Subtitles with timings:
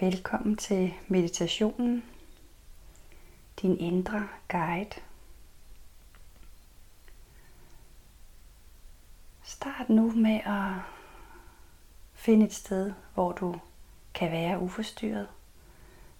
[0.00, 2.04] Velkommen til meditationen,
[3.62, 5.00] din indre guide.
[9.42, 10.72] Start nu med at
[12.14, 13.60] finde et sted, hvor du
[14.14, 15.28] kan være uforstyrret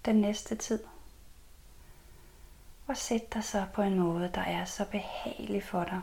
[0.05, 0.83] den næste tid.
[2.87, 6.01] Og sæt dig så på en måde, der er så behagelig for dig,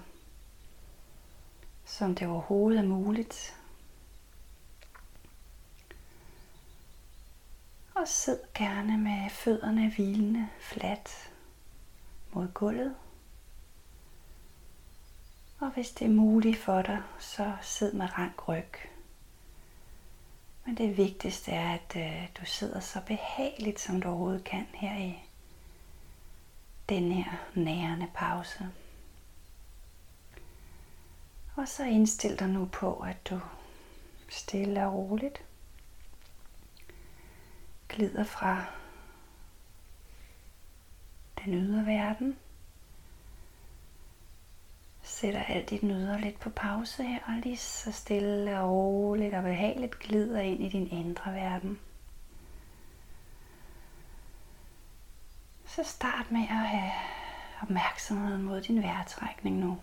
[1.84, 3.57] som det overhovedet er muligt.
[8.08, 11.32] Og sid gerne med fødderne hvilende fladt
[12.32, 12.96] mod gulvet.
[15.60, 18.74] Og hvis det er muligt for dig, så sid med rank ryg.
[20.66, 24.98] Men det vigtigste er, at øh, du sidder så behageligt, som du overhovedet kan her
[24.98, 25.18] i
[26.88, 28.68] den her nærende pause.
[31.56, 33.40] Og så indstil dig nu på, at du
[34.28, 35.47] stille og roligt
[37.88, 38.64] glider fra
[41.44, 42.36] den ydre verden.
[45.02, 49.42] Sætter alt dit nyder lidt på pause her, og lige så stille og roligt og
[49.42, 51.78] behageligt glider ind i din indre verden.
[55.66, 56.92] Så start med at have
[57.62, 59.78] opmærksomheden mod din vejrtrækning nu.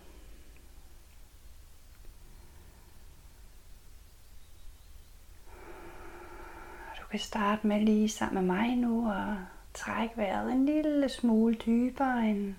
[7.00, 9.36] Du kan starte med lige sammen med mig nu og
[9.74, 12.54] trække vejret en lille smule dybere, end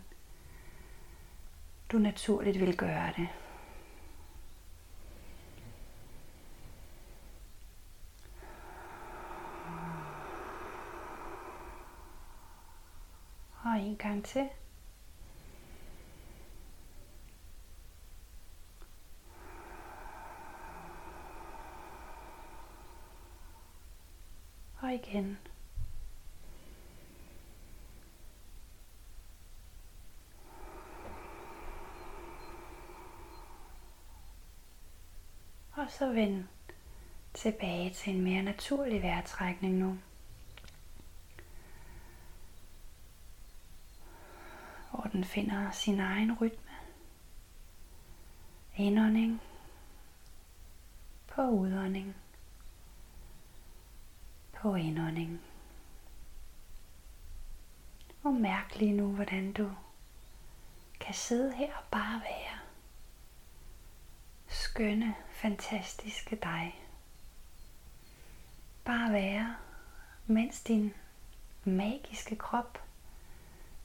[1.91, 3.27] du naturligt vil gøre det.
[13.63, 14.49] Og en gang til.
[24.97, 25.37] Igen.
[35.71, 36.43] Og så vend
[37.33, 39.97] tilbage til en mere naturlig vejrtrækning nu.
[44.91, 46.71] Hvor den finder sin egen rytme.
[48.75, 49.41] Indånding
[51.27, 52.15] på udånding
[54.61, 55.41] på indåndingen.
[58.23, 59.71] Og mærk lige nu, hvordan du
[60.99, 62.59] kan sidde her og bare være.
[64.47, 66.81] Skønne, fantastiske dig.
[68.85, 69.55] Bare være,
[70.25, 70.93] mens din
[71.63, 72.81] magiske krop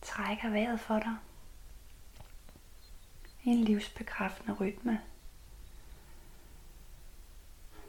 [0.02, 1.16] trækker vejret for dig.
[3.44, 5.00] En livsbekræftende rytme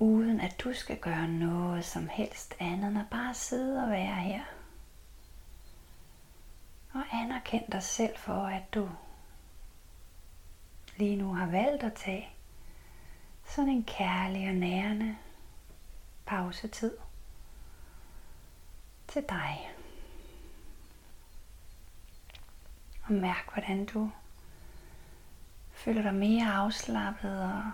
[0.03, 4.15] uden at du skal gøre noget som helst andet end at bare sidde og være
[4.15, 4.43] her.
[6.93, 8.89] Og anerkend dig selv for, at du
[10.97, 12.29] lige nu har valgt at tage
[13.45, 15.17] sådan en kærlig og nærende
[16.25, 16.97] pausetid
[19.07, 19.71] til dig.
[23.03, 24.11] Og mærk, hvordan du
[25.71, 27.71] føler dig mere afslappet og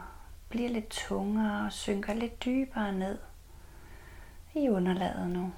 [0.49, 3.19] bliver lidt tungere og synker lidt dybere ned
[4.55, 5.53] i underlaget nu.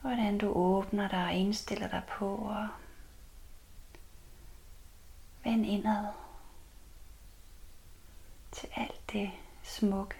[0.00, 2.68] Hvordan du åbner dig og indstiller dig på og
[5.44, 6.06] vend indad
[8.52, 9.30] til alt det
[9.62, 10.16] smukke,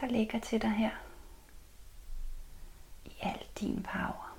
[0.00, 0.90] der ligger til dig her.
[3.04, 4.36] I al din power.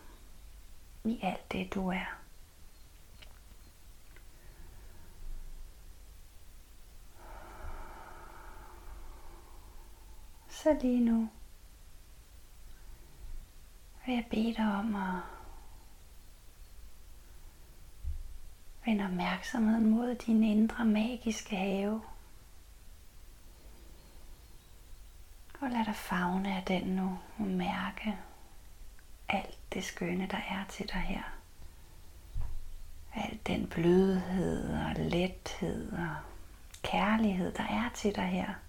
[1.04, 2.25] I alt det du er.
[10.66, 11.30] Så lige nu
[14.06, 15.22] vil jeg bede dig om at
[18.86, 22.02] vende opmærksomheden mod din indre magiske have.
[25.62, 28.18] Og lad dig fagne af den nu og mærke
[29.30, 31.24] alt det skønne, der er til dig her.
[33.16, 36.16] Al den blødhed og lethed og
[36.84, 38.65] kærlighed, der er til dig her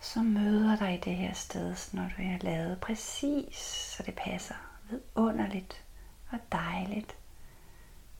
[0.00, 4.54] så møder dig i det her sted, når du er lavet præcis, så det passer
[4.90, 5.84] vidunderligt
[6.30, 7.16] og dejligt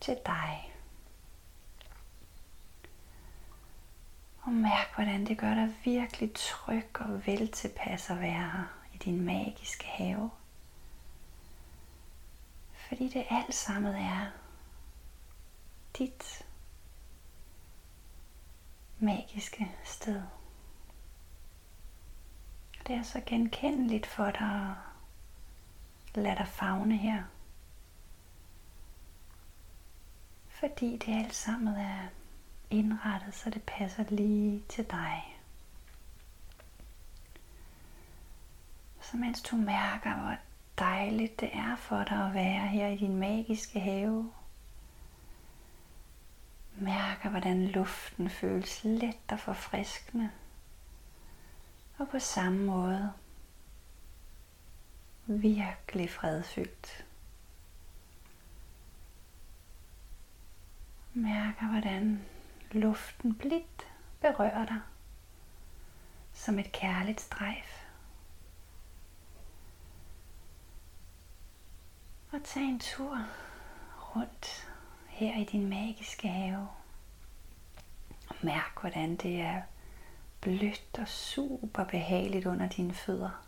[0.01, 0.73] til dig.
[4.43, 8.65] Og mærk, hvordan det gør dig virkelig tryg og vel tilpas at være her
[8.95, 10.31] i din magiske have.
[12.89, 14.27] Fordi det alt sammen er
[15.99, 16.47] dit
[18.99, 20.23] magiske sted
[22.87, 24.75] det er så genkendeligt for dig
[26.15, 27.23] at lade dig fagne her.
[30.49, 32.07] Fordi det alt sammen er
[32.71, 35.39] indrettet, så det passer lige til dig.
[39.01, 40.37] Så mens du mærker, hvor
[40.79, 44.33] dejligt det er for dig at være her i din magiske have,
[46.75, 50.31] mærker, hvordan luften føles let og forfriskende.
[51.99, 53.13] Og på samme måde
[55.27, 57.07] virkelig fredfyldt.
[61.15, 62.25] Mærker, hvordan
[62.73, 64.81] luften blidt berører dig
[66.33, 67.87] som et kærligt strejf.
[72.33, 73.19] Og tag en tur
[74.17, 74.69] rundt
[75.09, 76.69] her i din magiske have.
[78.29, 79.63] Og mærk, hvordan det er
[80.47, 83.45] blødt og super behageligt under dine fødder.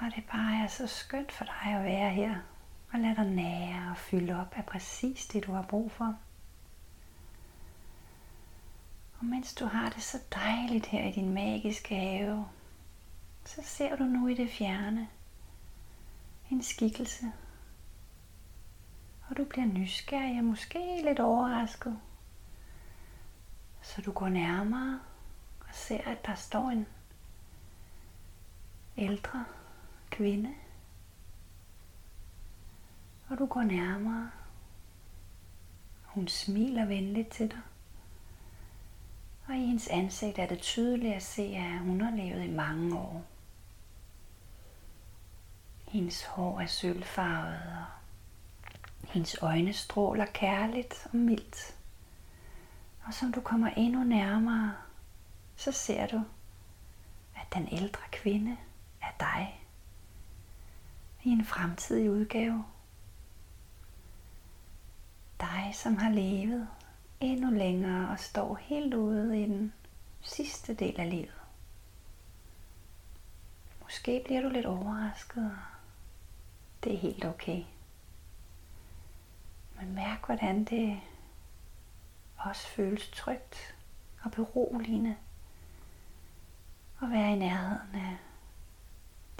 [0.00, 2.36] Og det bare er så skønt for dig at være her
[2.92, 6.18] og lad dig nære og fylde op af præcis det, du har brug for.
[9.18, 12.46] Og mens du har det så dejligt her i din magiske have,
[13.44, 15.08] så ser du nu i det fjerne
[16.50, 17.32] en skikkelse.
[19.28, 21.98] Og du bliver nysgerrig og måske lidt overrasket.
[23.88, 25.00] Så du går nærmere
[25.60, 26.86] og ser, at der står en
[28.96, 29.44] ældre
[30.10, 30.54] kvinde
[33.28, 34.30] og du går nærmere.
[36.02, 37.60] Hun smiler venligt til dig.
[39.46, 42.98] Og i hendes ansigt er det tydeligt at se, at hun har levet i mange
[42.98, 43.24] år.
[45.88, 47.60] Hendes hår er sølvfarvet,
[49.02, 51.77] og hendes øjne stråler kærligt og mildt.
[53.08, 54.74] Og som du kommer endnu nærmere,
[55.56, 56.22] så ser du,
[57.36, 58.56] at den ældre kvinde
[59.02, 59.64] er dig
[61.24, 62.64] i en fremtidig udgave
[65.40, 66.68] dig, som har levet
[67.20, 69.72] endnu længere og står helt ude i den
[70.20, 71.40] sidste del af livet.
[73.82, 75.58] Måske bliver du lidt overrasket.
[76.84, 77.64] Det er helt okay.
[79.80, 81.00] Men mærk, hvordan det
[82.38, 83.74] også føles trygt
[84.22, 85.16] og beroligende
[87.02, 88.16] at være i nærheden af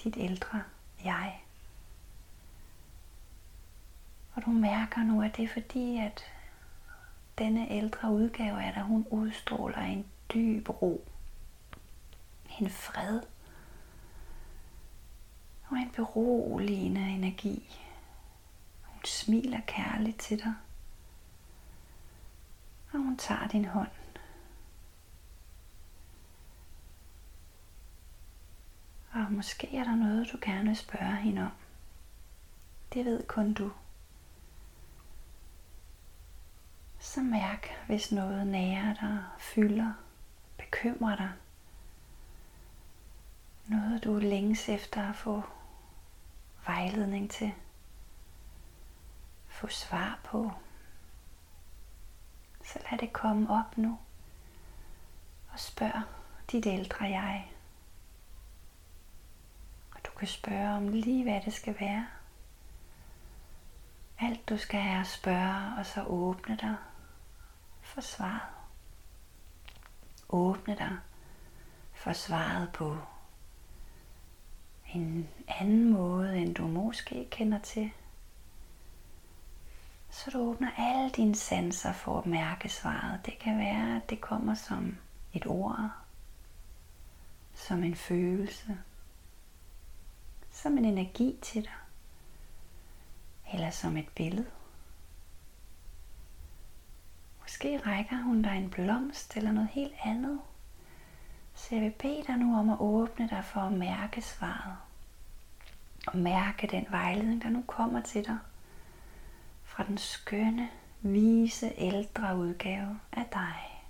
[0.05, 0.63] dit ældre
[1.05, 1.43] jeg.
[4.35, 6.25] Og du mærker nu, at det er fordi, at
[7.39, 11.09] denne ældre udgave af dig, hun udstråler en dyb ro,
[12.61, 13.21] en fred
[15.69, 17.79] og en beroligende energi.
[18.83, 20.55] Hun smiler kærligt til dig,
[22.93, 23.91] og hun tager din hånd.
[29.13, 31.53] Og måske er der noget, du gerne vil spørge hende om.
[32.95, 33.73] Det ved kun du.
[37.01, 39.93] Så mærk, hvis noget nærer dig, fylder,
[40.57, 41.33] bekymrer dig.
[43.67, 45.43] Noget du længes efter at få
[46.67, 47.53] vejledning til.
[49.49, 50.53] Få svar på.
[52.73, 53.99] Så lad det komme op nu.
[55.53, 56.03] Og spørg
[56.53, 57.53] dit ældre jeg.
[59.95, 62.07] Og du kan spørge om lige hvad det skal være.
[64.21, 66.77] Alt du skal er at spørge, og så åbne dig
[67.83, 68.41] for svaret.
[70.29, 70.99] Åbne dig
[71.93, 72.99] for svaret på
[74.95, 77.91] en anden måde, end du måske kender til.
[80.29, 83.27] Så du åbner alle dine sanser for at mærke svaret.
[83.27, 84.97] Det kan være, at det kommer som
[85.33, 85.91] et ord,
[87.55, 88.79] som en følelse,
[90.51, 91.73] som en energi til dig,
[93.53, 94.51] eller som et billede.
[97.41, 100.41] Måske rækker hun dig en blomst eller noget helt andet.
[101.55, 104.77] Så jeg vil bede dig nu om at åbne dig for at mærke svaret.
[106.07, 108.39] Og mærke den vejledning, der nu kommer til dig
[109.79, 110.71] fra den skønne,
[111.01, 113.85] vise, ældre udgave af dig.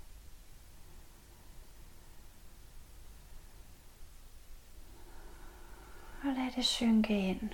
[6.23, 7.49] Og lad det synke ind.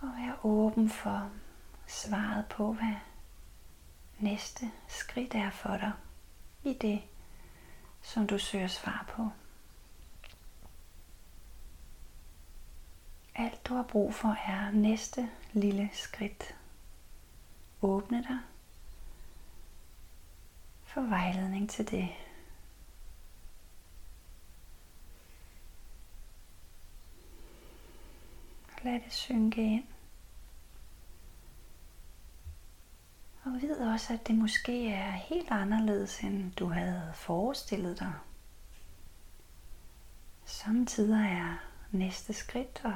[0.00, 1.30] Og vær åben for
[1.86, 2.94] svaret på, hvad
[4.18, 5.92] næste skridt er for dig
[6.62, 7.02] i det,
[8.02, 9.41] som du søger svar på.
[13.34, 16.54] Alt du har brug for er næste lille skridt.
[17.82, 18.38] Åbne dig
[20.84, 22.08] for vejledning til det.
[28.84, 29.84] Lad det synke ind.
[33.44, 38.12] Og vid også, at det måske er helt anderledes, end du havde forestillet dig.
[40.44, 41.56] Samtidig er
[41.90, 42.92] næste skridt at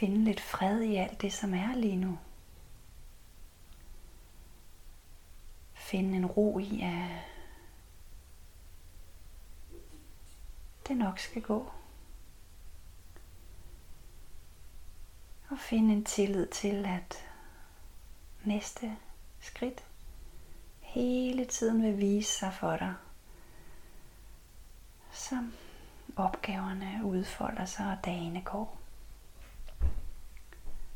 [0.00, 2.18] finde lidt fred i alt det, som er lige nu.
[5.74, 7.22] Finde en ro i, at
[10.88, 11.72] det nok skal gå.
[15.50, 17.28] Og finde en tillid til, at
[18.44, 18.96] næste
[19.40, 19.84] skridt
[20.80, 22.94] hele tiden vil vise sig for dig,
[25.12, 25.52] som
[26.16, 28.79] opgaverne udfolder sig og dagene går.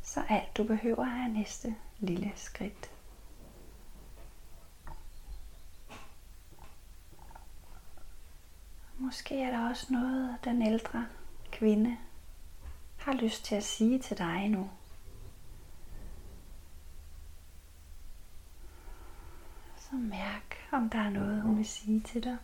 [0.04, 2.90] Så alt du behøver er næste lille skridt.
[8.98, 11.06] Måske er der også noget, den ældre
[11.52, 11.96] kvinde
[12.96, 14.70] har lyst til at sige til dig nu.
[19.76, 22.36] Så mærk, om der er noget, hun vil sige til dig.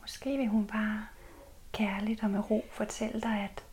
[0.00, 1.06] Måske vil hun bare
[1.72, 3.64] kærligt og med ro fortælle dig, at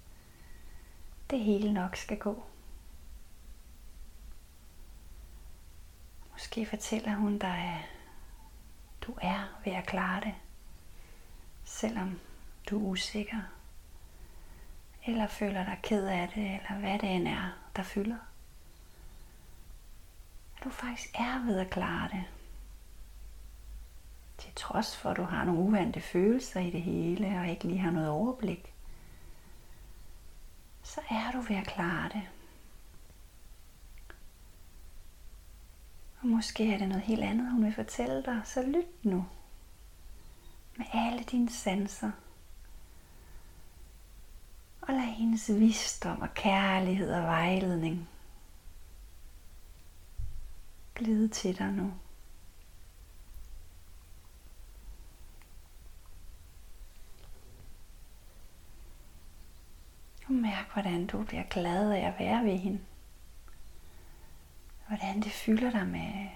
[1.29, 2.43] det hele nok skal gå.
[6.31, 7.85] Måske fortæller hun dig, at
[9.01, 10.35] du er ved at klare det,
[11.63, 12.19] selvom
[12.69, 13.41] du er usikker,
[15.05, 18.17] eller føler dig ked af det, eller hvad det end er, der fylder.
[20.57, 22.23] At du faktisk er ved at klare det.
[24.39, 27.79] Til trods for, at du har nogle uvante følelser i det hele, og ikke lige
[27.79, 28.73] har noget overblik,
[30.83, 32.29] så er du ved at klare det.
[36.21, 39.25] Og måske er det noget helt andet, hun vil fortælle dig, så lyt nu.
[40.77, 42.11] Med alle dine sanser.
[44.81, 48.09] Og lad hendes visdom og kærlighed og vejledning
[50.95, 51.93] glide til dig nu.
[60.27, 62.79] Og mærk, hvordan du bliver glad af at være ved hende.
[64.87, 66.29] Hvordan det fylder dig med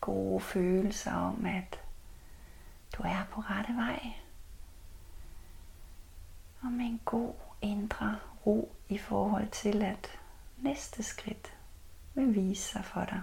[0.00, 1.80] gode følelser om, at
[2.96, 4.12] du er på rette vej.
[6.60, 10.18] Og med en god indre ro i forhold til, at
[10.56, 11.52] næste skridt
[12.14, 13.22] vil vise sig for dig.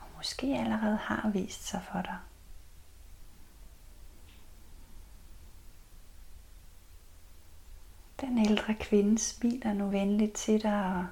[0.00, 2.18] Og måske allerede har vist sig for dig.
[8.20, 11.06] Den ældre kvinde smiler nu venligt til dig og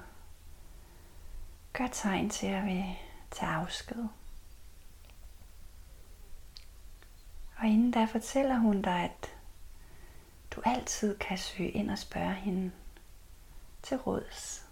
[1.73, 2.83] gør tegn til at vil
[3.31, 4.05] tage afsked.
[7.57, 9.35] Og inden da fortæller hun dig, at
[10.51, 12.71] du altid kan søge ind og spørge hende
[13.83, 14.65] til råds.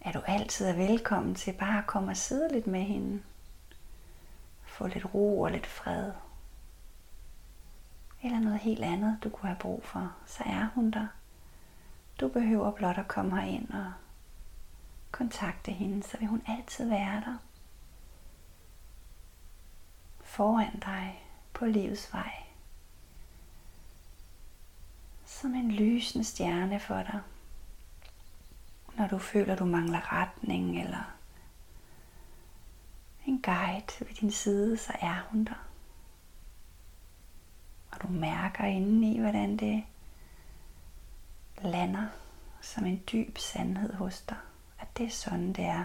[0.00, 3.22] Er du altid er velkommen til bare at komme og sidde lidt med hende.
[4.64, 6.12] Få lidt ro og lidt fred
[8.26, 11.06] eller noget helt andet, du kunne have brug for, så er hun der.
[12.20, 13.92] Du behøver blot at komme herind og
[15.10, 17.36] kontakte hende, så vil hun altid være der.
[20.20, 22.32] Foran dig på livets vej.
[25.24, 27.20] Som en lysende stjerne for dig.
[28.96, 31.12] Når du føler, du mangler retning eller
[33.26, 35.66] en guide ved din side, så er hun der.
[37.96, 39.84] Og du mærker indeni, hvordan det
[41.62, 42.06] lander
[42.60, 44.36] som en dyb sandhed hos dig.
[44.80, 45.84] At det er sådan, det er.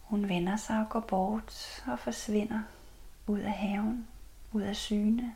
[0.00, 2.60] Hun vender sig og går bort og forsvinder
[3.26, 4.08] ud af haven,
[4.52, 5.34] ud af syne.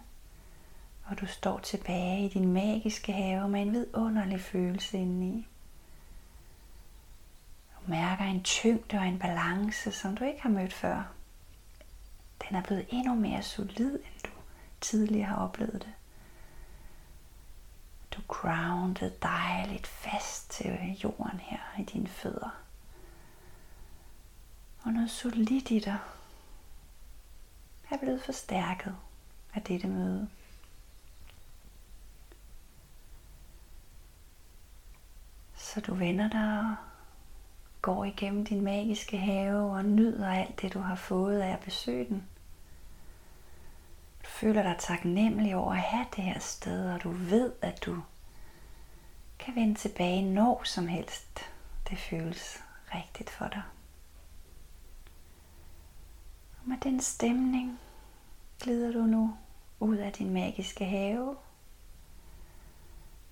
[1.05, 5.49] Og du står tilbage i din magiske have med en vidunderlig følelse indeni.
[7.75, 11.18] Du mærker en tyngde og en balance, som du ikke har mødt før.
[12.43, 14.31] Den er blevet endnu mere solid, end du
[14.81, 15.95] tidligere har oplevet det.
[18.11, 22.51] Du grounded dejligt fast til jorden her i dine fødder.
[24.83, 25.99] Og noget solidt i dig
[27.91, 28.97] er blevet forstærket
[29.55, 30.29] af dette møde.
[35.55, 36.88] Så du vender dig og
[37.83, 42.05] går igennem din magiske have og nyder alt det, du har fået af at besøge
[42.05, 42.27] den
[44.23, 48.03] Du føler dig taknemmelig over at have det her sted, og du ved, at du
[49.39, 51.41] kan vende tilbage når som helst.
[51.91, 52.63] Det føles
[52.95, 53.63] rigtigt for dig.
[56.61, 57.81] Og med den stemning
[58.61, 59.37] glider du nu
[59.81, 61.37] ud af din magiske have.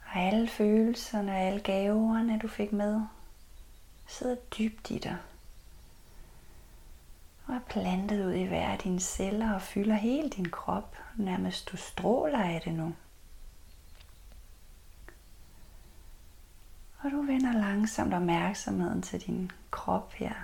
[0.06, 3.00] Og alle følelserne og alle gaverne, du fik med,
[4.06, 5.16] sidder dybt i dig.
[7.46, 10.96] Og er plantet ud i hver af dine celler og fylder hele din krop.
[11.16, 12.94] Nærmest du stråler af det nu.
[17.02, 20.34] Og du vender langsomt opmærksomheden til din krop her.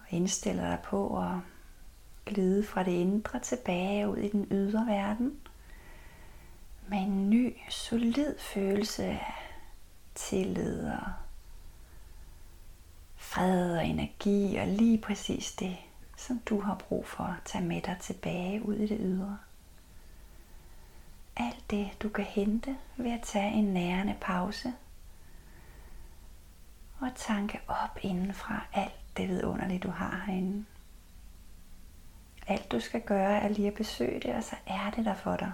[0.00, 1.32] Og indstiller dig på at
[2.26, 5.40] glide fra det indre tilbage ud i den ydre verden.
[6.88, 9.43] Med en ny, solid følelse af
[10.14, 11.12] tillid og
[13.16, 15.76] fred og energi og lige præcis det,
[16.16, 19.38] som du har brug for at tage med dig tilbage ud i det ydre
[21.36, 24.72] alt det, du kan hente ved at tage en nærende pause
[27.00, 30.64] og tanke op indenfra alt det vidunderlige, du har herinde.
[32.46, 35.36] Alt du skal gøre er lige at besøge det, og så er det der for
[35.36, 35.52] dig.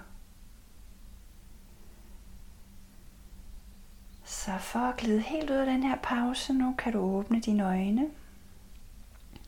[4.44, 7.64] Så for at glide helt ud af den her pause nu, kan du åbne dine
[7.64, 8.10] øjne.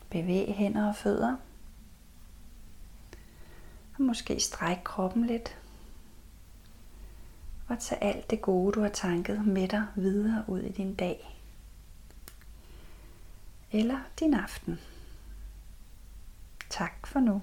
[0.09, 1.37] Bevæg hænder og fødder.
[3.97, 5.57] Og måske stræk kroppen lidt
[7.67, 11.39] og tag alt det gode, du har tanket med dig videre ud i din dag.
[13.71, 14.79] Eller din aften.
[16.69, 17.41] Tak for nu.